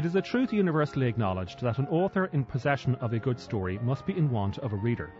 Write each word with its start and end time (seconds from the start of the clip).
It 0.00 0.06
is 0.06 0.16
a 0.16 0.22
truth 0.22 0.50
universally 0.50 1.08
acknowledged 1.08 1.60
that 1.60 1.78
an 1.78 1.86
author 1.88 2.30
in 2.32 2.42
possession 2.42 2.94
of 3.02 3.12
a 3.12 3.18
good 3.18 3.38
story 3.38 3.78
must 3.82 4.06
be 4.06 4.16
in 4.16 4.30
want 4.30 4.56
of 4.60 4.72
a 4.72 4.76
reader. 4.76 5.12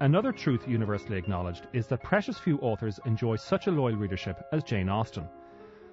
Another 0.00 0.32
truth 0.32 0.66
universally 0.66 1.18
acknowledged 1.18 1.66
is 1.74 1.88
that 1.88 2.02
precious 2.02 2.38
few 2.38 2.56
authors 2.60 2.98
enjoy 3.04 3.36
such 3.36 3.66
a 3.66 3.70
loyal 3.70 3.96
readership 3.96 4.42
as 4.50 4.64
Jane 4.64 4.88
Austen. 4.88 5.28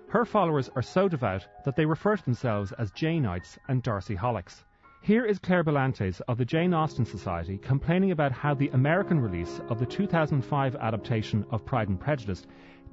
Her 0.08 0.24
followers 0.24 0.70
are 0.78 0.82
so 0.82 1.10
devout 1.10 1.46
that 1.66 1.76
they 1.76 1.86
refer 1.86 2.16
to 2.16 2.24
themselves 2.24 2.72
as 2.80 2.94
Janeites 2.94 3.58
and 3.68 3.84
Darcy 3.84 4.16
Holics. 4.16 4.64
Here 5.02 5.26
is 5.26 5.38
Claire 5.38 5.66
Belantes 5.66 6.22
of 6.30 6.38
the 6.38 6.46
Jane 6.46 6.74
Austen 6.74 7.04
Society 7.04 7.58
complaining 7.58 8.12
about 8.12 8.32
how 8.32 8.54
the 8.54 8.70
American 8.70 9.20
release 9.20 9.60
of 9.68 9.78
the 9.78 9.86
2005 9.86 10.78
adaptation 10.78 11.44
of 11.52 11.66
Pride 11.66 11.90
and 11.90 12.00
Prejudice 12.00 12.48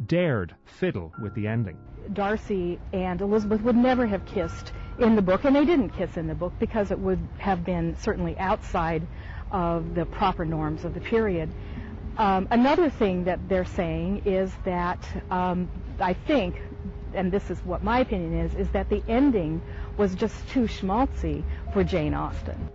dared 0.07 0.55
fiddle 0.65 1.12
with 1.20 1.34
the 1.34 1.47
ending. 1.47 1.77
Darcy 2.12 2.79
and 2.93 3.20
Elizabeth 3.20 3.61
would 3.62 3.77
never 3.77 4.06
have 4.06 4.25
kissed 4.27 4.73
in 4.98 5.16
the 5.16 5.23
book, 5.23 5.45
and 5.45 5.55
they 5.55 5.65
didn't 5.65 5.91
kiss 5.91 6.16
in 6.16 6.27
the 6.27 6.34
book 6.34 6.52
because 6.59 6.91
it 6.91 6.98
would 6.98 7.19
have 7.39 7.65
been 7.65 7.97
certainly 7.98 8.37
outside 8.39 9.06
of 9.51 9.95
the 9.95 10.06
proper 10.06 10.45
norms 10.45 10.84
of 10.84 10.95
the 10.95 11.01
period. 11.01 11.51
Um, 12.16 12.48
another 12.51 12.91
thing 12.91 13.25
that 13.25 13.48
they're 13.48 13.65
saying 13.65 14.23
is 14.25 14.51
that 14.65 15.06
um, 15.30 15.69
I 16.01 16.15
think, 16.15 16.61
and 17.15 17.30
this 17.30 17.48
is 17.51 17.59
what 17.65 17.84
my 17.84 18.01
opinion 18.01 18.41
is, 18.41 18.55
is 18.55 18.69
that 18.70 18.89
the 18.89 19.03
ending 19.09 19.62
was 19.97 20.15
just 20.15 20.48
too 20.48 20.62
schmaltzy 20.62 21.45
for 21.73 21.84
Jane 21.84 22.15
Austen. 22.15 22.69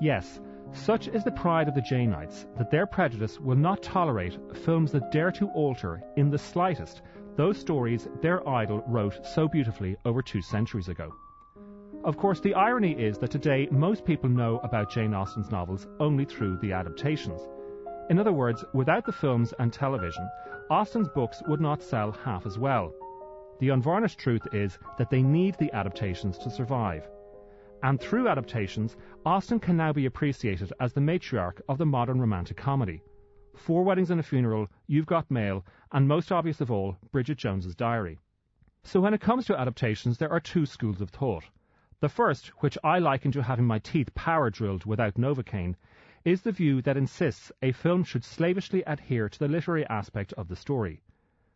Yes, 0.00 0.40
such 0.72 1.08
is 1.08 1.24
the 1.24 1.30
pride 1.30 1.68
of 1.68 1.74
the 1.74 1.80
Janeites 1.80 2.46
that 2.56 2.70
their 2.70 2.86
prejudice 2.86 3.40
will 3.40 3.56
not 3.56 3.82
tolerate 3.82 4.38
films 4.54 4.92
that 4.92 5.10
dare 5.10 5.32
to 5.32 5.46
alter, 5.48 6.02
in 6.16 6.30
the 6.30 6.38
slightest, 6.38 7.02
those 7.36 7.58
stories 7.58 8.08
their 8.22 8.46
idol 8.48 8.82
wrote 8.86 9.24
so 9.24 9.46
beautifully 9.48 9.96
over 10.04 10.22
two 10.22 10.42
centuries 10.42 10.88
ago. 10.88 11.14
Of 12.04 12.16
course, 12.16 12.40
the 12.40 12.54
irony 12.54 12.92
is 12.92 13.18
that 13.18 13.30
today 13.30 13.68
most 13.70 14.04
people 14.04 14.30
know 14.30 14.60
about 14.62 14.90
Jane 14.90 15.14
Austen's 15.14 15.50
novels 15.50 15.86
only 15.98 16.24
through 16.24 16.58
the 16.58 16.72
adaptations. 16.72 17.40
In 18.10 18.18
other 18.18 18.32
words, 18.32 18.64
without 18.72 19.04
the 19.04 19.12
films 19.12 19.52
and 19.58 19.72
television, 19.72 20.28
Austen's 20.70 21.08
books 21.08 21.42
would 21.48 21.60
not 21.60 21.82
sell 21.82 22.12
half 22.12 22.46
as 22.46 22.58
well. 22.58 22.92
The 23.58 23.70
unvarnished 23.70 24.18
truth 24.18 24.42
is 24.52 24.78
that 24.98 25.10
they 25.10 25.22
need 25.22 25.56
the 25.58 25.72
adaptations 25.72 26.38
to 26.38 26.50
survive. 26.50 27.08
And 27.82 28.00
through 28.00 28.28
adaptations, 28.28 28.96
Austen 29.24 29.60
can 29.60 29.76
now 29.76 29.92
be 29.92 30.06
appreciated 30.06 30.72
as 30.80 30.92
the 30.92 31.00
matriarch 31.00 31.60
of 31.68 31.78
the 31.78 31.86
modern 31.86 32.20
romantic 32.20 32.56
comedy. 32.56 33.02
Four 33.54 33.84
Weddings 33.84 34.10
and 34.10 34.20
a 34.20 34.22
Funeral, 34.22 34.68
You've 34.86 35.06
Got 35.06 35.30
Mail, 35.30 35.64
and 35.92 36.06
most 36.06 36.32
obvious 36.32 36.60
of 36.60 36.70
all, 36.70 36.96
Bridget 37.12 37.38
Jones's 37.38 37.74
Diary. 37.74 38.18
So 38.82 39.00
when 39.00 39.14
it 39.14 39.20
comes 39.20 39.46
to 39.46 39.58
adaptations, 39.58 40.18
there 40.18 40.30
are 40.30 40.40
two 40.40 40.66
schools 40.66 41.00
of 41.00 41.10
thought. 41.10 41.44
The 42.00 42.08
first, 42.08 42.48
which 42.62 42.76
I 42.84 42.98
liken 42.98 43.32
to 43.32 43.42
having 43.42 43.64
my 43.64 43.78
teeth 43.78 44.14
power 44.14 44.50
drilled 44.50 44.84
without 44.84 45.14
Novocaine, 45.14 45.76
is 46.24 46.42
the 46.42 46.52
view 46.52 46.82
that 46.82 46.96
insists 46.96 47.50
a 47.62 47.72
film 47.72 48.04
should 48.04 48.24
slavishly 48.24 48.82
adhere 48.86 49.28
to 49.28 49.38
the 49.38 49.48
literary 49.48 49.86
aspect 49.86 50.32
of 50.34 50.48
the 50.48 50.56
story. 50.56 51.00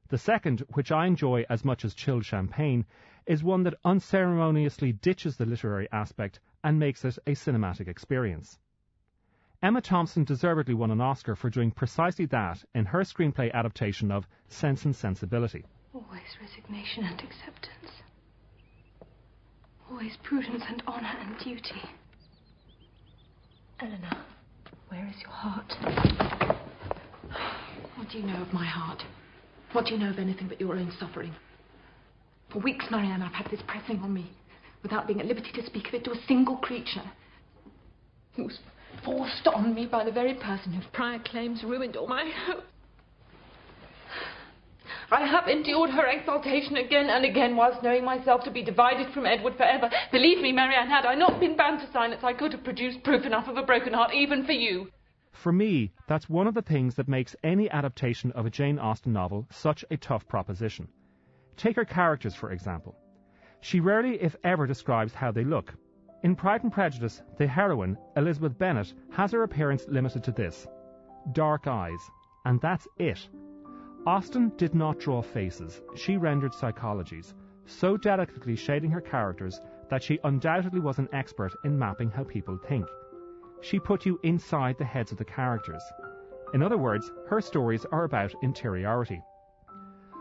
The 0.09 0.19
second, 0.19 0.65
which 0.75 0.91
I 0.91 1.07
enjoy 1.07 1.45
as 1.49 1.65
much 1.65 1.85
as 1.85 1.95
chilled 1.95 2.25
champagne, 2.25 2.87
is 3.31 3.45
one 3.45 3.63
that 3.63 3.79
unceremoniously 3.85 4.91
ditches 4.91 5.37
the 5.37 5.47
literary 5.47 5.87
aspect 5.93 6.41
and 6.65 6.77
makes 6.81 7.05
it 7.05 7.17
a 7.29 7.31
cinematic 7.31 7.87
experience. 7.87 8.59
Emma 9.63 9.81
Thompson 9.81 10.25
deservedly 10.25 10.75
won 10.75 10.91
an 10.91 11.01
Oscar 11.01 11.37
for 11.37 11.49
doing 11.49 11.71
precisely 11.71 12.27
that 12.27 12.65
in 12.75 12.87
her 12.87 13.03
screenplay 13.03 13.53
adaptation 13.53 14.11
of 14.11 14.27
Sense 14.49 14.85
and 14.85 14.97
Sensibility. 14.97 15.65
Always 15.95 16.23
resignation 16.43 17.05
and 17.05 17.21
acceptance. 17.21 18.03
Always 19.89 20.17
prudence 20.25 20.65
and 20.69 20.83
honor 20.89 21.15
and 21.21 21.39
duty. 21.39 21.83
Elinor, 23.79 24.25
where 24.89 25.07
is 25.07 25.23
your 25.23 25.31
heart? 25.31 25.73
What 27.95 28.09
do 28.11 28.19
you 28.19 28.27
know 28.27 28.43
of 28.43 28.53
my 28.53 28.67
heart? 28.67 29.05
What 29.71 29.87
do 29.87 29.93
you 29.93 30.01
know 30.01 30.11
of 30.11 30.19
anything 30.19 30.49
but 30.49 30.61
your 30.61 30.75
own 30.75 30.91
suffering? 30.99 31.33
For 32.53 32.59
weeks, 32.59 32.87
Marianne, 32.91 33.23
I've 33.23 33.33
had 33.33 33.51
this 33.51 33.63
pressing 33.67 34.01
on 34.01 34.13
me, 34.13 34.33
without 34.83 35.07
being 35.07 35.21
at 35.21 35.27
liberty 35.27 35.53
to 35.53 35.67
speak 35.67 35.89
of 35.89 35.95
it 35.95 36.05
to 36.05 36.13
a 36.13 36.27
single 36.27 36.57
creature. 36.57 37.05
It 38.37 38.43
was 38.43 38.59
forced 39.05 39.47
on 39.47 39.75
me 39.75 39.87
by 39.87 40.05
the 40.05 40.11
very 40.11 40.35
person 40.35 40.73
whose 40.73 40.87
prior 40.93 41.21
claims 41.21 41.63
ruined 41.63 41.97
all 41.97 42.09
my 42.09 42.29
hopes. 42.47 42.67
I 45.13 45.27
have 45.27 45.49
endured 45.49 45.91
her 45.91 46.07
exaltation 46.07 46.77
again 46.77 47.11
and 47.11 47.25
again 47.25 47.57
whilst 47.57 47.83
knowing 47.83 48.05
myself 48.05 48.45
to 48.45 48.51
be 48.51 48.63
divided 48.63 49.13
from 49.13 49.27
Edward 49.27 49.57
forever. 49.57 49.91
Believe 50.13 50.41
me, 50.41 50.53
Marianne, 50.53 50.89
had 50.89 51.05
I 51.05 51.15
not 51.15 51.41
been 51.41 51.57
bound 51.57 51.81
to 51.81 51.91
silence, 51.93 52.23
I 52.23 52.33
could 52.33 52.53
have 52.53 52.65
produced 52.65 53.03
proof 53.03 53.25
enough 53.27 53.49
of 53.49 53.57
a 53.57 53.63
broken 53.63 53.93
heart 53.93 54.13
even 54.15 54.45
for 54.45 54.53
you. 54.53 54.89
For 55.33 55.53
me, 55.53 55.93
that's 56.07 56.29
one 56.29 56.47
of 56.47 56.55
the 56.55 56.63
things 56.63 56.95
that 56.97 57.09
makes 57.09 57.35
any 57.43 57.71
adaptation 57.71 58.31
of 58.33 58.47
a 58.47 58.51
Jane 58.51 58.79
Austen 58.79 59.13
novel 59.13 59.47
such 59.51 59.85
a 59.91 59.97
tough 59.97 60.29
proposition. 60.29 60.89
Take 61.61 61.77
her 61.77 61.85
characters, 61.85 62.35
for 62.35 62.53
example. 62.53 62.97
She 63.61 63.81
rarely, 63.81 64.15
if 64.23 64.35
ever, 64.45 64.67
describes 64.67 65.13
how 65.13 65.31
they 65.31 65.45
look. 65.45 65.75
In 66.23 66.35
Pride 66.35 66.63
and 66.63 66.73
Prejudice, 66.73 67.23
the 67.37 67.47
heroine, 67.47 67.99
Elizabeth 68.17 68.57
Bennet, 68.57 68.95
has 69.11 69.33
her 69.33 69.43
appearance 69.43 69.87
limited 69.87 70.25
to 70.25 70.33
this 70.33 70.67
dark 71.33 71.67
eyes, 71.67 72.01
and 72.47 72.63
that's 72.63 72.89
it. 72.97 73.29
Austen 74.07 74.51
did 74.57 74.75
not 74.75 75.01
draw 75.01 75.21
faces, 75.21 75.83
she 75.95 76.17
rendered 76.17 76.53
psychologies, 76.53 77.35
so 77.67 77.95
delicately 77.99 78.57
shading 78.57 78.91
her 78.91 79.03
characters 79.03 79.61
that 79.91 80.03
she 80.03 80.19
undoubtedly 80.25 80.81
was 80.81 80.99
an 80.99 81.11
expert 81.13 81.53
in 81.65 81.79
mapping 81.79 82.11
how 82.11 82.25
people 82.25 82.57
think. 82.57 82.87
She 83.61 83.79
put 83.79 84.07
you 84.07 84.19
inside 84.23 84.79
the 84.79 84.87
heads 84.87 85.13
of 85.13 85.19
the 85.19 85.27
characters. 85.27 85.83
In 86.55 86.63
other 86.63 86.79
words, 86.79 87.13
her 87.29 87.43
stories 87.43 87.85
are 87.93 88.05
about 88.05 88.33
interiority. 88.43 89.21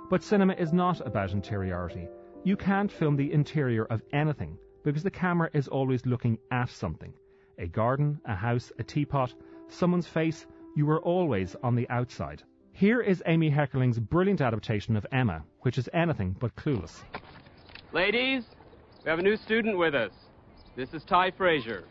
But 0.10 0.24
cinema 0.24 0.54
is 0.54 0.74
not 0.74 1.06
about 1.06 1.34
interiority. 1.34 2.08
You 2.44 2.58
can't 2.58 2.92
film 2.92 3.16
the 3.16 3.32
interior 3.32 3.86
of 3.86 4.02
anything 4.12 4.58
because 4.84 5.04
the 5.04 5.12
camera 5.12 5.52
is 5.54 5.68
always 5.68 6.04
looking 6.06 6.40
at 6.52 6.70
something. 6.70 7.14
A 7.60 7.68
garden, 7.68 8.20
a 8.26 8.34
house, 8.34 8.72
a 8.80 8.84
teapot, 8.84 9.36
someone's 9.68 10.08
face, 10.08 10.48
you 10.76 10.90
are 10.90 11.02
always 11.02 11.56
on 11.62 11.76
the 11.76 11.88
outside. 11.90 12.42
Here 12.72 13.02
is 13.02 13.22
Amy 13.28 13.52
Heckerling's 13.52 14.00
brilliant 14.00 14.42
adaptation 14.42 14.96
of 14.96 15.06
Emma, 15.12 15.44
which 15.62 15.78
is 15.78 15.88
anything 15.94 16.36
but 16.40 16.56
clueless. 16.56 17.02
Ladies, 17.92 18.46
we 19.04 19.10
have 19.10 19.20
a 19.20 19.24
new 19.24 19.38
student 19.38 19.78
with 19.78 19.94
us. 19.94 20.12
This 20.76 20.94
is 20.94 21.04
Tai 21.04 21.32
Frasier. 21.32 21.84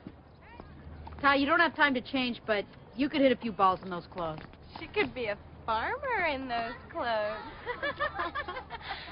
Tai, 1.21 1.37
you 1.37 1.47
don't 1.47 1.61
have 1.61 1.77
time 1.77 1.95
to 1.95 2.01
change, 2.01 2.41
but 2.47 2.65
you 2.97 3.09
could 3.09 3.21
hit 3.21 3.31
a 3.31 3.37
few 3.37 3.53
balls 3.53 3.81
in 3.85 3.91
those 3.91 4.07
clothes. 4.07 4.41
She 4.81 4.87
could 4.87 5.15
be 5.15 5.27
a 5.27 5.37
farmer 5.69 6.25
in 6.33 6.49
those 6.49 6.73
clothes. 6.91 7.05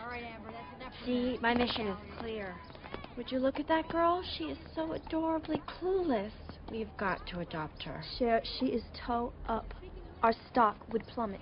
All 0.02 0.08
right, 0.08 0.24
Amber, 0.24 0.50
that's 0.50 0.80
enough. 0.80 0.94
See, 1.06 1.38
my 1.40 1.54
mission 1.54 1.86
is 1.86 1.96
clear. 2.18 2.52
Would 3.16 3.30
you 3.30 3.38
look 3.38 3.60
at 3.60 3.68
that 3.68 3.88
girl? 3.88 4.24
She 4.36 4.46
is 4.46 4.58
so 4.74 4.92
adorably 4.92 5.62
clueless. 5.68 6.32
We've 6.72 6.94
got 6.96 7.24
to 7.28 7.38
adopt 7.38 7.84
her. 7.84 8.02
Cher, 8.18 8.42
she 8.58 8.66
is 8.66 8.82
toe 9.06 9.32
up. 9.48 9.72
Our 10.24 10.34
stock 10.50 10.76
would 10.90 11.06
plummet. 11.06 11.40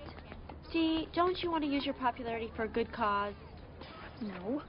See, 0.71 1.07
don't 1.15 1.41
you 1.41 1.49
want 1.49 1.63
to 1.63 1.69
use 1.69 1.83
your 1.83 1.95
popularity 1.95 2.51
for 2.55 2.65
a 2.65 2.67
good 2.67 2.91
cause? 2.91 3.33
No. 4.21 4.61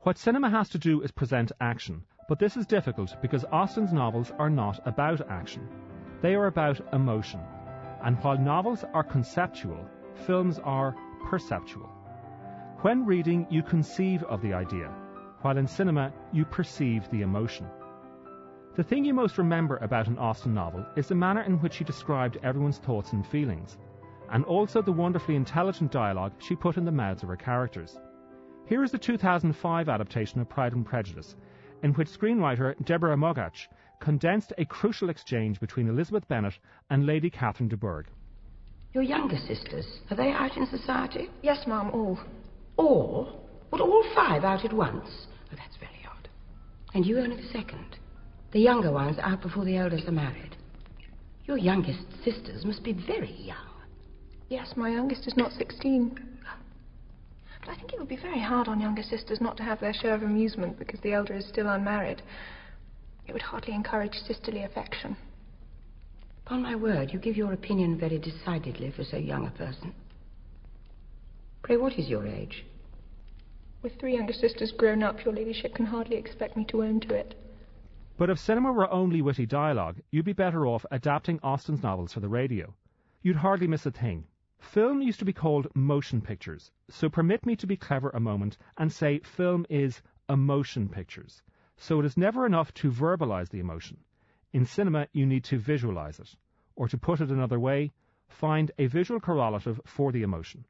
What 0.00 0.18
cinema 0.18 0.50
has 0.50 0.68
to 0.70 0.78
do 0.78 1.00
is 1.00 1.10
present 1.10 1.50
action, 1.62 2.02
but 2.28 2.38
this 2.38 2.54
is 2.54 2.66
difficult 2.66 3.16
because 3.22 3.46
Austen's 3.50 3.94
novels 3.94 4.30
are 4.38 4.50
not 4.50 4.78
about 4.86 5.26
action. 5.30 5.66
They 6.20 6.34
are 6.34 6.48
about 6.48 6.82
emotion. 6.92 7.40
And 8.04 8.22
while 8.22 8.36
novels 8.36 8.84
are 8.92 9.04
conceptual, 9.04 9.88
films 10.26 10.60
are 10.62 10.94
perceptual. 11.30 11.93
When 12.84 13.06
reading, 13.06 13.46
you 13.48 13.62
conceive 13.62 14.22
of 14.24 14.42
the 14.42 14.52
idea, 14.52 14.92
while 15.40 15.56
in 15.56 15.66
cinema, 15.66 16.12
you 16.34 16.44
perceive 16.44 17.08
the 17.10 17.22
emotion. 17.22 17.66
The 18.76 18.82
thing 18.82 19.06
you 19.06 19.14
most 19.14 19.38
remember 19.38 19.78
about 19.78 20.06
an 20.06 20.18
Austen 20.18 20.52
novel 20.52 20.84
is 20.94 21.08
the 21.08 21.14
manner 21.14 21.40
in 21.44 21.58
which 21.60 21.72
she 21.72 21.84
described 21.84 22.36
everyone's 22.42 22.76
thoughts 22.76 23.14
and 23.14 23.26
feelings, 23.26 23.78
and 24.30 24.44
also 24.44 24.82
the 24.82 24.92
wonderfully 24.92 25.34
intelligent 25.34 25.92
dialogue 25.92 26.32
she 26.36 26.54
put 26.54 26.76
in 26.76 26.84
the 26.84 26.92
mouths 26.92 27.22
of 27.22 27.30
her 27.30 27.36
characters. 27.36 27.98
Here 28.66 28.84
is 28.84 28.90
the 28.90 28.98
2005 28.98 29.88
adaptation 29.88 30.42
of 30.42 30.50
Pride 30.50 30.74
and 30.74 30.84
Prejudice, 30.84 31.36
in 31.82 31.94
which 31.94 32.10
screenwriter 32.10 32.74
Deborah 32.84 33.16
Moggach 33.16 33.66
condensed 33.98 34.52
a 34.58 34.66
crucial 34.66 35.08
exchange 35.08 35.58
between 35.58 35.88
Elizabeth 35.88 36.28
Bennet 36.28 36.58
and 36.90 37.06
Lady 37.06 37.30
Catherine 37.30 37.70
de 37.70 37.78
Bourgh. 37.78 38.08
Your 38.92 39.04
younger 39.04 39.38
sisters, 39.38 39.86
are 40.10 40.18
they 40.18 40.32
out 40.32 40.58
in 40.58 40.66
society? 40.66 41.30
Yes, 41.40 41.66
Ma'am, 41.66 41.90
all. 41.90 42.18
All? 42.76 43.40
What, 43.70 43.80
all 43.80 44.04
five 44.14 44.44
out 44.44 44.64
at 44.64 44.72
once? 44.72 45.08
Oh, 45.52 45.56
that's 45.56 45.76
very 45.76 46.06
odd. 46.10 46.28
And 46.94 47.04
you 47.04 47.18
only 47.18 47.36
the 47.36 47.48
second. 47.48 47.96
The 48.52 48.60
younger 48.60 48.92
ones 48.92 49.18
out 49.20 49.42
before 49.42 49.64
the 49.64 49.76
eldest 49.76 50.06
are 50.06 50.12
married. 50.12 50.56
Your 51.44 51.58
youngest 51.58 52.04
sisters 52.24 52.64
must 52.64 52.82
be 52.82 52.92
very 52.92 53.32
young. 53.32 53.56
Yes, 54.48 54.74
my 54.76 54.90
youngest 54.90 55.26
is 55.26 55.36
not 55.36 55.52
16. 55.52 56.18
But 57.60 57.68
I 57.68 57.76
think 57.76 57.92
it 57.92 57.98
would 57.98 58.08
be 58.08 58.16
very 58.16 58.40
hard 58.40 58.68
on 58.68 58.80
younger 58.80 59.02
sisters 59.02 59.40
not 59.40 59.56
to 59.56 59.62
have 59.62 59.80
their 59.80 59.94
share 59.94 60.14
of 60.14 60.22
amusement 60.22 60.78
because 60.78 61.00
the 61.00 61.12
elder 61.12 61.34
is 61.34 61.46
still 61.48 61.68
unmarried. 61.68 62.22
It 63.26 63.32
would 63.32 63.42
hardly 63.42 63.74
encourage 63.74 64.14
sisterly 64.26 64.62
affection. 64.64 65.16
Upon 66.46 66.62
my 66.62 66.76
word, 66.76 67.10
you 67.10 67.18
give 67.18 67.36
your 67.36 67.54
opinion 67.54 67.98
very 67.98 68.18
decidedly 68.18 68.90
for 68.90 69.02
so 69.02 69.16
young 69.16 69.46
a 69.46 69.50
person. 69.50 69.94
Pray, 71.64 71.78
what 71.78 71.98
is 71.98 72.10
your 72.10 72.26
age? 72.26 72.66
With 73.80 73.98
three 73.98 74.12
younger 74.16 74.34
sisters 74.34 74.70
grown 74.70 75.02
up, 75.02 75.24
your 75.24 75.32
ladyship 75.32 75.74
can 75.74 75.86
hardly 75.86 76.16
expect 76.16 76.58
me 76.58 76.66
to 76.66 76.84
own 76.84 77.00
to 77.00 77.14
it. 77.14 77.34
But 78.18 78.28
if 78.28 78.38
cinema 78.38 78.70
were 78.70 78.92
only 78.92 79.22
witty 79.22 79.46
dialogue, 79.46 80.02
you'd 80.10 80.26
be 80.26 80.34
better 80.34 80.66
off 80.66 80.84
adapting 80.90 81.40
Austen's 81.42 81.82
novels 81.82 82.12
for 82.12 82.20
the 82.20 82.28
radio. 82.28 82.74
You'd 83.22 83.36
hardly 83.36 83.66
miss 83.66 83.86
a 83.86 83.90
thing. 83.90 84.26
Film 84.58 85.00
used 85.00 85.18
to 85.20 85.24
be 85.24 85.32
called 85.32 85.74
motion 85.74 86.20
pictures, 86.20 86.70
so 86.90 87.08
permit 87.08 87.46
me 87.46 87.56
to 87.56 87.66
be 87.66 87.78
clever 87.78 88.10
a 88.10 88.20
moment 88.20 88.58
and 88.76 88.92
say 88.92 89.20
film 89.20 89.64
is 89.70 90.02
emotion 90.28 90.86
pictures. 90.90 91.40
So 91.78 91.98
it 91.98 92.04
is 92.04 92.18
never 92.18 92.44
enough 92.44 92.74
to 92.74 92.90
verbalize 92.90 93.48
the 93.48 93.60
emotion. 93.60 93.96
In 94.52 94.66
cinema, 94.66 95.08
you 95.14 95.24
need 95.24 95.44
to 95.44 95.56
visualize 95.56 96.20
it. 96.20 96.36
Or 96.76 96.88
to 96.88 96.98
put 96.98 97.22
it 97.22 97.30
another 97.30 97.58
way, 97.58 97.90
find 98.28 98.70
a 98.78 98.84
visual 98.84 99.18
correlative 99.18 99.80
for 99.86 100.12
the 100.12 100.24
emotion. 100.24 100.66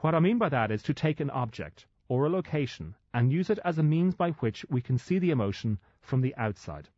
What 0.00 0.14
I 0.14 0.20
mean 0.20 0.36
by 0.36 0.50
that 0.50 0.70
is 0.70 0.82
to 0.82 0.92
take 0.92 1.20
an 1.20 1.30
object 1.30 1.86
or 2.06 2.26
a 2.26 2.28
location 2.28 2.94
and 3.14 3.32
use 3.32 3.48
it 3.48 3.58
as 3.64 3.78
a 3.78 3.82
means 3.82 4.14
by 4.14 4.32
which 4.32 4.62
we 4.68 4.82
can 4.82 4.98
see 4.98 5.18
the 5.18 5.30
emotion 5.30 5.78
from 6.02 6.20
the 6.20 6.36
outside. 6.36 6.90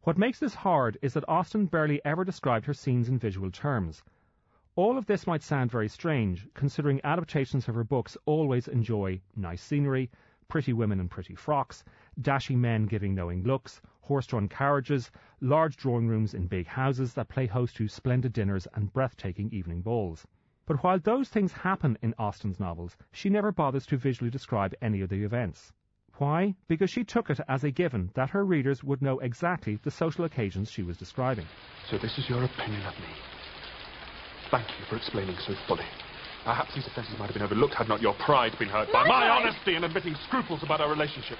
What 0.00 0.16
makes 0.16 0.38
this 0.38 0.54
hard 0.54 0.96
is 1.02 1.12
that 1.12 1.28
Austen 1.28 1.66
barely 1.66 2.02
ever 2.02 2.24
described 2.24 2.64
her 2.64 2.72
scenes 2.72 3.10
in 3.10 3.18
visual 3.18 3.50
terms. 3.50 4.02
All 4.74 4.96
of 4.96 5.04
this 5.04 5.26
might 5.26 5.42
sound 5.42 5.70
very 5.70 5.88
strange, 5.88 6.48
considering 6.54 6.98
adaptations 7.04 7.68
of 7.68 7.74
her 7.74 7.84
books 7.84 8.16
always 8.24 8.68
enjoy 8.68 9.20
nice 9.36 9.60
scenery, 9.60 10.10
pretty 10.48 10.72
women 10.72 10.98
in 10.98 11.10
pretty 11.10 11.34
frocks, 11.34 11.84
dashing 12.22 12.58
men 12.58 12.86
giving 12.86 13.14
knowing 13.14 13.42
looks, 13.42 13.82
horse-drawn 14.00 14.48
carriages, 14.48 15.10
large 15.42 15.76
drawing 15.76 16.08
rooms 16.08 16.32
in 16.32 16.46
big 16.46 16.68
houses 16.68 17.12
that 17.12 17.28
play 17.28 17.46
host 17.46 17.76
to 17.76 17.86
splendid 17.86 18.32
dinners 18.32 18.66
and 18.72 18.94
breathtaking 18.94 19.52
evening 19.52 19.82
balls. 19.82 20.26
But 20.66 20.82
while 20.82 20.98
those 20.98 21.28
things 21.28 21.52
happen 21.52 21.96
in 22.02 22.14
Austen's 22.18 22.58
novels, 22.58 22.96
she 23.12 23.30
never 23.30 23.52
bothers 23.52 23.86
to 23.86 23.96
visually 23.96 24.30
describe 24.30 24.74
any 24.82 25.00
of 25.00 25.08
the 25.08 25.22
events. 25.22 25.72
Why? 26.18 26.56
Because 26.66 26.90
she 26.90 27.04
took 27.04 27.30
it 27.30 27.38
as 27.46 27.62
a 27.62 27.70
given 27.70 28.10
that 28.14 28.30
her 28.30 28.44
readers 28.44 28.82
would 28.82 29.00
know 29.00 29.18
exactly 29.20 29.78
the 29.84 29.90
social 29.90 30.24
occasions 30.24 30.70
she 30.70 30.82
was 30.82 30.96
describing. 30.96 31.46
So 31.90 31.98
this 31.98 32.18
is 32.18 32.28
your 32.28 32.42
opinion 32.42 32.84
of 32.86 32.94
me. 32.98 33.08
Thank 34.50 34.66
you 34.78 34.86
for 34.88 34.96
explaining 34.96 35.36
so 35.46 35.54
fully. 35.68 35.84
Perhaps 36.44 36.74
these 36.74 36.86
offences 36.86 37.18
might 37.18 37.26
have 37.26 37.34
been 37.34 37.42
overlooked 37.42 37.74
had 37.74 37.88
not 37.88 38.00
your 38.00 38.14
pride 38.14 38.56
been 38.58 38.68
hurt 38.68 38.90
by 38.92 39.06
my 39.06 39.28
honesty 39.28 39.76
in 39.76 39.84
admitting 39.84 40.14
scruples 40.26 40.62
about 40.62 40.80
our 40.80 40.88
relationship. 40.88 41.38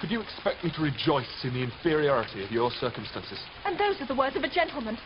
Could 0.00 0.10
you 0.10 0.20
expect 0.20 0.62
me 0.64 0.70
to 0.70 0.82
rejoice 0.82 1.44
in 1.44 1.52
the 1.54 1.62
inferiority 1.62 2.44
of 2.44 2.50
your 2.50 2.70
circumstances? 2.80 3.38
And 3.64 3.78
those 3.78 4.00
are 4.00 4.06
the 4.06 4.14
words 4.14 4.36
of 4.36 4.44
a 4.44 4.48
gentleman. 4.48 4.96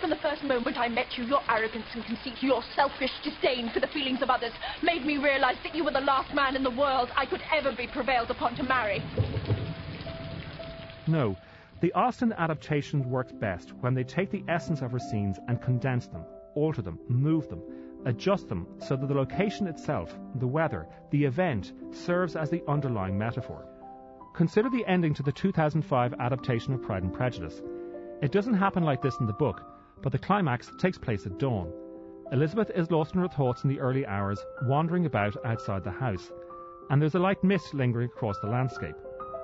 From 0.00 0.10
the 0.10 0.16
first 0.16 0.44
moment 0.44 0.78
I 0.78 0.88
met 0.88 1.18
you, 1.18 1.24
your 1.24 1.42
arrogance 1.48 1.86
and 1.92 2.04
conceit, 2.04 2.34
your 2.40 2.62
selfish 2.76 3.10
disdain 3.24 3.68
for 3.70 3.80
the 3.80 3.88
feelings 3.88 4.22
of 4.22 4.30
others, 4.30 4.52
made 4.80 5.04
me 5.04 5.18
realize 5.18 5.56
that 5.64 5.74
you 5.74 5.84
were 5.84 5.90
the 5.90 6.00
last 6.00 6.32
man 6.32 6.54
in 6.54 6.62
the 6.62 6.70
world 6.70 7.10
I 7.16 7.26
could 7.26 7.42
ever 7.52 7.72
be 7.72 7.88
prevailed 7.88 8.30
upon 8.30 8.54
to 8.56 8.62
marry. 8.62 9.02
No, 11.08 11.36
the 11.80 11.92
Austen 11.94 12.32
adaptations 12.32 13.06
work 13.06 13.36
best 13.40 13.72
when 13.80 13.94
they 13.94 14.04
take 14.04 14.30
the 14.30 14.44
essence 14.46 14.82
of 14.82 14.92
her 14.92 15.00
scenes 15.00 15.40
and 15.48 15.60
condense 15.60 16.06
them, 16.06 16.24
alter 16.54 16.82
them, 16.82 17.00
move 17.08 17.48
them, 17.48 17.62
adjust 18.04 18.48
them 18.48 18.68
so 18.78 18.94
that 18.94 19.08
the 19.08 19.14
location 19.14 19.66
itself, 19.66 20.16
the 20.36 20.46
weather, 20.46 20.86
the 21.10 21.24
event, 21.24 21.72
serves 21.90 22.36
as 22.36 22.50
the 22.50 22.62
underlying 22.68 23.18
metaphor. 23.18 23.66
Consider 24.32 24.70
the 24.70 24.86
ending 24.86 25.12
to 25.14 25.24
the 25.24 25.32
2005 25.32 26.14
adaptation 26.20 26.72
of 26.72 26.82
Pride 26.82 27.02
and 27.02 27.12
Prejudice. 27.12 27.60
It 28.22 28.30
doesn't 28.30 28.54
happen 28.54 28.84
like 28.84 29.02
this 29.02 29.16
in 29.18 29.26
the 29.26 29.32
book, 29.32 29.64
but 30.02 30.12
the 30.12 30.18
climax 30.18 30.70
takes 30.78 30.98
place 30.98 31.26
at 31.26 31.38
dawn. 31.38 31.72
Elizabeth 32.32 32.70
is 32.74 32.90
lost 32.90 33.14
in 33.14 33.20
her 33.20 33.28
thoughts 33.28 33.64
in 33.64 33.70
the 33.70 33.80
early 33.80 34.06
hours, 34.06 34.38
wandering 34.64 35.06
about 35.06 35.36
outside 35.44 35.82
the 35.82 35.90
house, 35.90 36.30
and 36.90 37.00
there's 37.00 37.14
a 37.14 37.18
light 37.18 37.42
mist 37.42 37.74
lingering 37.74 38.08
across 38.08 38.38
the 38.40 38.46
landscape. 38.46 38.96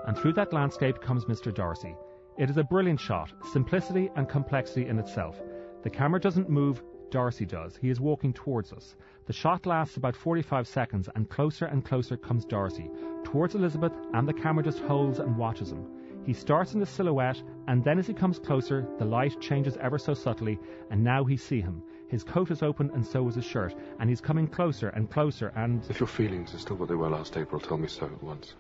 And 0.07 0.17
through 0.17 0.35
that 0.35 0.53
landscape 0.53 1.01
comes 1.01 1.25
Mr. 1.25 1.55
Darcy. 1.55 1.97
It 2.37 2.51
is 2.51 2.57
a 2.57 2.65
brilliant 2.65 3.01
shot, 3.01 3.33
simplicity 3.53 4.11
and 4.17 4.29
complexity 4.29 4.87
in 4.87 4.99
itself. 4.99 5.41
The 5.83 5.91
camera 5.91 6.21
doesn't 6.21 6.51
move, 6.51 6.83
Darcy 7.11 7.47
does. 7.47 7.77
He 7.77 7.91
is 7.91 8.01
walking 8.01 8.33
towards 8.33 8.73
us. 8.73 8.97
The 9.27 9.33
shot 9.33 9.67
lasts 9.67 9.97
about 9.97 10.17
45 10.17 10.67
seconds, 10.67 11.09
and 11.15 11.31
closer 11.31 11.67
and 11.67 11.85
closer 11.85 12.17
comes 12.17 12.45
Darcy, 12.45 12.91
towards 13.23 13.55
Elizabeth, 13.55 13.93
and 14.13 14.27
the 14.27 14.33
camera 14.33 14.65
just 14.65 14.81
holds 14.81 15.21
and 15.21 15.37
watches 15.37 15.71
him. 15.71 15.87
He 16.25 16.33
starts 16.33 16.73
in 16.73 16.81
the 16.81 16.87
silhouette, 16.87 17.43
and 17.69 17.85
then 17.85 17.99
as 17.99 18.07
he 18.07 18.15
comes 18.15 18.39
closer, 18.39 18.87
the 18.99 19.05
light 19.05 19.39
changes 19.41 19.77
ever 19.77 19.99
so 19.99 20.15
subtly, 20.15 20.59
and 20.91 21.05
now 21.05 21.23
we 21.23 21.37
see 21.37 21.61
him. 21.61 21.83
His 22.09 22.25
coat 22.25 22.51
is 22.51 22.63
open, 22.63 22.91
and 22.95 23.05
so 23.05 23.29
is 23.29 23.35
his 23.35 23.45
shirt, 23.45 23.75
and 24.01 24.09
he's 24.09 24.21
coming 24.21 24.47
closer 24.47 24.89
and 24.91 25.11
closer, 25.11 25.53
and. 25.57 25.85
If 25.91 26.01
your 26.01 26.07
feelings 26.07 26.55
are 26.55 26.59
still 26.59 26.77
what 26.77 26.89
they 26.89 26.95
were 26.95 27.11
last 27.11 27.37
April, 27.37 27.61
tell 27.61 27.77
me 27.77 27.89
so 27.89 28.07
at 28.07 28.23
once. 28.23 28.55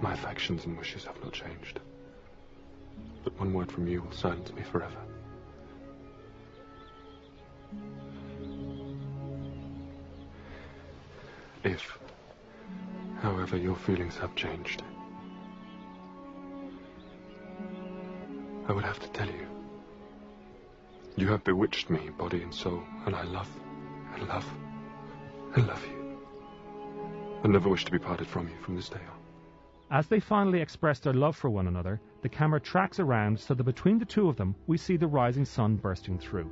My 0.00 0.14
affections 0.14 0.64
and 0.64 0.78
wishes 0.78 1.04
have 1.04 1.22
not 1.22 1.32
changed. 1.32 1.80
But 3.22 3.38
one 3.38 3.52
word 3.52 3.70
from 3.70 3.86
you 3.86 4.00
will 4.02 4.12
silence 4.12 4.52
me 4.54 4.62
forever. 4.62 4.96
If, 11.62 11.98
however, 13.20 13.58
your 13.58 13.76
feelings 13.76 14.16
have 14.16 14.34
changed, 14.34 14.82
I 18.70 18.72
would 18.72 18.84
have 18.84 19.00
to 19.00 19.08
tell 19.08 19.26
you. 19.26 19.48
You 21.16 21.26
have 21.26 21.42
bewitched 21.42 21.90
me, 21.90 22.10
body 22.10 22.40
and 22.40 22.54
soul, 22.54 22.80
and 23.04 23.16
I 23.16 23.24
love, 23.24 23.50
and 24.14 24.28
love, 24.28 24.46
and 25.56 25.66
love 25.66 25.84
you. 25.84 26.16
I 27.42 27.48
never 27.48 27.68
wish 27.68 27.84
to 27.86 27.90
be 27.90 27.98
parted 27.98 28.28
from 28.28 28.46
you 28.46 28.54
from 28.62 28.76
this 28.76 28.88
day 28.88 29.00
on. 29.00 29.98
As 29.98 30.06
they 30.06 30.20
finally 30.20 30.60
express 30.60 31.00
their 31.00 31.14
love 31.14 31.36
for 31.36 31.50
one 31.50 31.66
another, 31.66 32.00
the 32.22 32.28
camera 32.28 32.60
tracks 32.60 33.00
around 33.00 33.40
so 33.40 33.54
that 33.54 33.64
between 33.64 33.98
the 33.98 34.04
two 34.04 34.28
of 34.28 34.36
them 34.36 34.54
we 34.68 34.76
see 34.76 34.96
the 34.96 35.08
rising 35.08 35.44
sun 35.44 35.74
bursting 35.74 36.16
through. 36.16 36.48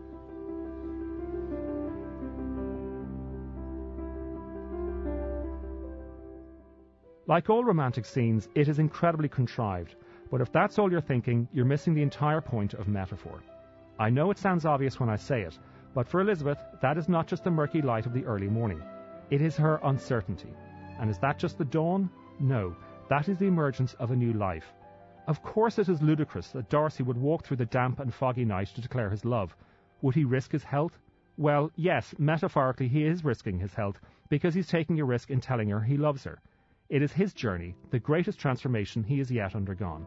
Like 7.29 7.49
all 7.49 7.63
romantic 7.63 8.05
scenes, 8.05 8.49
it 8.57 8.67
is 8.67 8.81
incredibly 8.81 9.29
contrived, 9.29 9.95
but 10.31 10.41
if 10.41 10.53
that's 10.53 10.79
all 10.79 10.91
you're 10.91 11.01
thinking, 11.01 11.49
you're 11.53 11.65
missing 11.65 11.95
the 11.95 12.03
entire 12.03 12.41
point 12.41 12.75
of 12.75 12.89
metaphor. 12.89 13.43
I 13.99 14.11
know 14.11 14.31
it 14.31 14.39
sounds 14.39 14.65
obvious 14.65 15.01
when 15.01 15.09
I 15.09 15.17
say 15.17 15.43
it, 15.43 15.59
but 15.95 16.07
for 16.07 16.21
Elizabeth, 16.21 16.59
that 16.83 16.99
is 16.99 17.09
not 17.09 17.27
just 17.27 17.45
the 17.45 17.51
murky 17.51 17.83
light 17.83 18.07
of 18.07 18.13
the 18.13 18.25
early 18.25 18.49
morning. 18.49 18.83
It 19.31 19.43
is 19.43 19.57
her 19.57 19.81
uncertainty. 19.83 20.53
And 21.01 21.11
is 21.11 21.19
that 21.19 21.39
just 21.39 21.59
the 21.59 21.65
dawn? 21.65 22.11
No, 22.41 22.77
that 23.09 23.29
is 23.29 23.39
the 23.39 23.47
emergence 23.47 23.95
of 23.95 24.11
a 24.11 24.17
new 24.17 24.33
life. 24.33 24.73
Of 25.27 25.43
course 25.43 25.79
it 25.79 25.89
is 25.89 26.01
ludicrous 26.01 26.49
that 26.53 26.71
Darcy 26.71 27.03
would 27.03 27.19
walk 27.19 27.45
through 27.45 27.59
the 27.59 27.67
damp 27.67 28.01
and 28.01 28.15
foggy 28.15 28.45
night 28.45 28.69
to 28.75 28.81
declare 28.81 29.11
his 29.11 29.25
love. 29.25 29.55
Would 30.03 30.15
he 30.15 30.25
risk 30.25 30.53
his 30.53 30.65
health? 30.65 30.93
Well, 31.37 31.71
yes, 31.77 32.15
metaphorically 32.19 32.89
he 32.89 33.05
is 33.05 33.25
risking 33.25 33.59
his 33.59 33.75
health, 33.75 34.01
because 34.29 34.55
he's 34.55 34.69
taking 34.69 35.01
a 35.01 35.05
risk 35.05 35.31
in 35.31 35.41
telling 35.41 35.69
her 35.71 35.81
he 35.81 35.97
loves 35.97 36.25
her. 36.25 36.39
It 36.89 37.03
is 37.03 37.13
his 37.13 37.33
journey, 37.35 37.75
the 37.91 37.99
greatest 37.99 38.39
transformation 38.39 39.03
he 39.03 39.19
has 39.19 39.31
yet 39.31 39.55
undergone. 39.55 40.07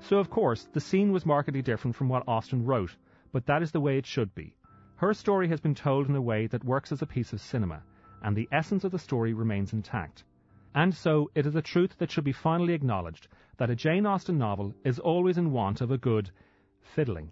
So, 0.00 0.18
of 0.18 0.30
course, 0.30 0.68
the 0.72 0.80
scene 0.80 1.12
was 1.12 1.26
markedly 1.26 1.62
different 1.62 1.94
from 1.94 2.08
what 2.08 2.26
Austen 2.26 2.64
wrote, 2.64 2.96
but 3.32 3.46
that 3.46 3.62
is 3.62 3.70
the 3.70 3.80
way 3.80 3.96
it 3.98 4.06
should 4.06 4.34
be. 4.34 4.56
Her 4.96 5.14
story 5.14 5.48
has 5.48 5.60
been 5.60 5.74
told 5.74 6.08
in 6.08 6.16
a 6.16 6.22
way 6.22 6.46
that 6.48 6.64
works 6.64 6.90
as 6.90 7.00
a 7.00 7.06
piece 7.06 7.32
of 7.32 7.40
cinema, 7.40 7.82
and 8.22 8.36
the 8.36 8.48
essence 8.50 8.84
of 8.84 8.92
the 8.92 8.98
story 8.98 9.32
remains 9.34 9.72
intact. 9.72 10.24
And 10.74 10.94
so 10.94 11.30
it 11.34 11.46
is 11.46 11.54
a 11.54 11.62
truth 11.62 11.96
that 11.98 12.10
should 12.10 12.24
be 12.24 12.32
finally 12.32 12.74
acknowledged 12.74 13.28
that 13.56 13.70
a 13.70 13.76
Jane 13.76 14.06
Austen 14.06 14.38
novel 14.38 14.74
is 14.84 14.98
always 14.98 15.38
in 15.38 15.52
want 15.52 15.80
of 15.80 15.90
a 15.90 15.98
good 15.98 16.30
fiddling. 16.80 17.30